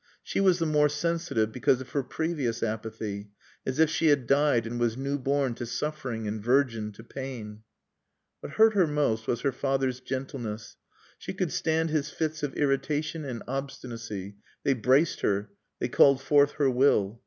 [0.23, 3.29] She was the more sensitive because of her previous apathy,
[3.67, 7.61] as if she had died and was new born to suffering and virgin to pain.
[8.39, 10.75] What hurt her most was her father's gentleness.
[11.19, 16.53] She could stand his fits of irritation and obstinacy; they braced her, they called forth
[16.53, 17.19] her will.